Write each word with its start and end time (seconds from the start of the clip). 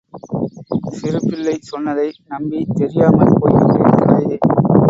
சிறுபிள்ளை 0.95 1.53
சொன்னதை 1.61 2.07
நம்பித் 2.27 2.75
தெரியாமல் 2.75 3.37
போய்விட்டேன் 3.39 3.97
தாயே! 4.03 4.39